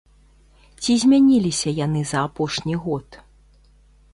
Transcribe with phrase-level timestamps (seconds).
[0.81, 3.07] Ці змяніліся яны за апошні год?